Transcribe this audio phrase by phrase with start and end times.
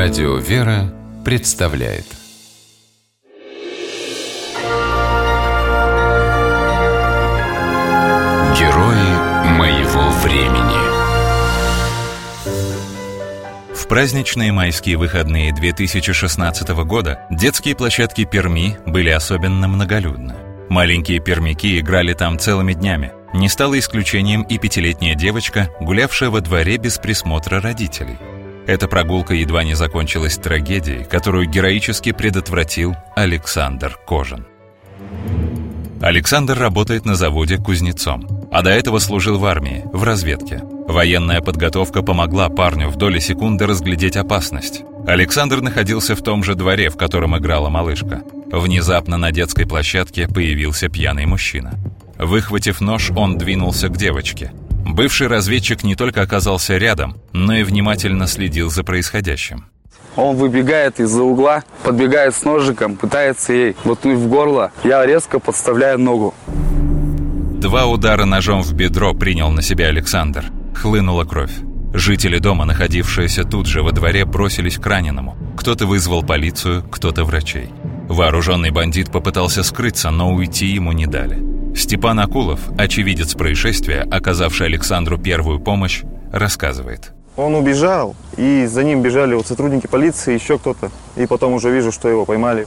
[0.00, 2.04] Радио «Вера» представляет
[8.56, 9.10] Герои
[9.58, 10.78] моего времени
[13.74, 20.36] В праздничные майские выходные 2016 года детские площадки Перми были особенно многолюдны.
[20.68, 23.10] Маленькие пермяки играли там целыми днями.
[23.34, 28.16] Не стало исключением и пятилетняя девочка, гулявшая во дворе без присмотра родителей.
[28.68, 34.44] Эта прогулка едва не закончилась трагедией, которую героически предотвратил Александр Кожин.
[36.02, 40.60] Александр работает на заводе кузнецом, а до этого служил в армии, в разведке.
[40.86, 44.82] Военная подготовка помогла парню в доли секунды разглядеть опасность.
[45.06, 48.22] Александр находился в том же дворе, в котором играла малышка.
[48.52, 51.72] Внезапно на детской площадке появился пьяный мужчина.
[52.18, 54.52] Выхватив нож, он двинулся к девочке–
[54.88, 59.66] Бывший разведчик не только оказался рядом, но и внимательно следил за происходящим.
[60.16, 64.72] Он выбегает из-за угла, подбегает с ножиком, пытается ей воткнуть в горло.
[64.82, 66.34] Я резко подставляю ногу.
[66.46, 70.46] Два удара ножом в бедро принял на себя Александр.
[70.74, 71.52] Хлынула кровь.
[71.92, 75.36] Жители дома, находившиеся тут же во дворе, бросились к раненому.
[75.56, 77.70] Кто-то вызвал полицию, кто-то врачей.
[78.08, 81.57] Вооруженный бандит попытался скрыться, но уйти ему не дали.
[81.78, 87.12] Степан Акулов, очевидец происшествия, оказавший Александру первую помощь, рассказывает.
[87.36, 90.90] Он убежал, и за ним бежали вот сотрудники полиции, еще кто-то.
[91.14, 92.66] И потом уже вижу, что его поймали.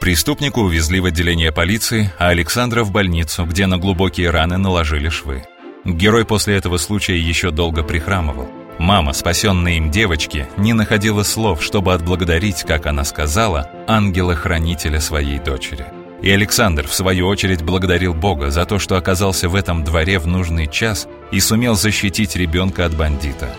[0.00, 5.44] Преступника увезли в отделение полиции, а Александра в больницу, где на глубокие раны наложили швы.
[5.84, 8.48] Герой после этого случая еще долго прихрамывал.
[8.78, 15.84] Мама, спасенная им девочки, не находила слов, чтобы отблагодарить, как она сказала, ангела-хранителя своей дочери–
[16.22, 20.26] и Александр, в свою очередь, благодарил Бога за то, что оказался в этом дворе в
[20.26, 23.54] нужный час и сумел защитить ребенка от бандита.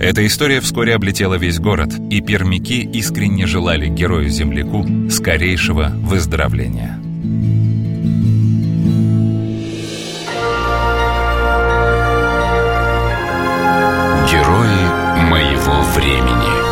[0.00, 6.98] Эта история вскоре облетела весь город, и пермяки искренне желали герою-земляку скорейшего выздоровления.
[14.28, 16.63] Герои моего времени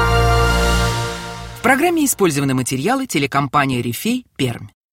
[1.63, 4.67] В программе использованы материалы телекомпании «Рифей» Пермь.